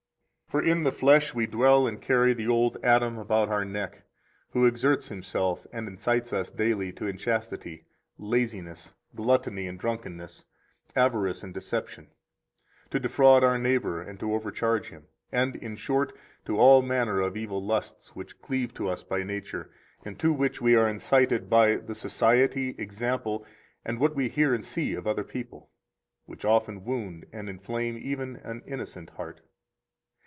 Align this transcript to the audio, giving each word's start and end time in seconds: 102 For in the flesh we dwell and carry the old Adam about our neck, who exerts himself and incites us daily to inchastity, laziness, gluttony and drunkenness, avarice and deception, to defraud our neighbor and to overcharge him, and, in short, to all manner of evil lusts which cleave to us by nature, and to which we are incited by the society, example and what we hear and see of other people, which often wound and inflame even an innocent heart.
102 0.53 0.69
For 0.73 0.77
in 0.77 0.83
the 0.83 0.91
flesh 0.91 1.33
we 1.33 1.47
dwell 1.47 1.87
and 1.87 2.01
carry 2.01 2.33
the 2.33 2.45
old 2.49 2.75
Adam 2.83 3.17
about 3.17 3.47
our 3.47 3.63
neck, 3.63 4.03
who 4.49 4.65
exerts 4.65 5.07
himself 5.07 5.65
and 5.71 5.87
incites 5.87 6.33
us 6.33 6.49
daily 6.49 6.91
to 6.91 7.07
inchastity, 7.07 7.85
laziness, 8.17 8.91
gluttony 9.15 9.65
and 9.65 9.79
drunkenness, 9.79 10.43
avarice 10.93 11.41
and 11.41 11.53
deception, 11.53 12.07
to 12.89 12.99
defraud 12.99 13.45
our 13.45 13.57
neighbor 13.57 14.01
and 14.01 14.19
to 14.19 14.33
overcharge 14.33 14.89
him, 14.89 15.07
and, 15.31 15.55
in 15.55 15.77
short, 15.77 16.11
to 16.43 16.59
all 16.59 16.81
manner 16.81 17.21
of 17.21 17.37
evil 17.37 17.65
lusts 17.65 18.13
which 18.13 18.41
cleave 18.41 18.73
to 18.73 18.89
us 18.89 19.03
by 19.03 19.23
nature, 19.23 19.71
and 20.03 20.19
to 20.19 20.33
which 20.33 20.59
we 20.59 20.75
are 20.75 20.89
incited 20.89 21.49
by 21.49 21.77
the 21.77 21.95
society, 21.95 22.75
example 22.77 23.45
and 23.85 24.01
what 24.01 24.15
we 24.17 24.27
hear 24.27 24.53
and 24.53 24.65
see 24.65 24.95
of 24.95 25.07
other 25.07 25.23
people, 25.23 25.69
which 26.25 26.43
often 26.43 26.83
wound 26.83 27.25
and 27.31 27.47
inflame 27.47 27.97
even 27.97 28.35
an 28.43 28.61
innocent 28.65 29.11
heart. 29.11 29.39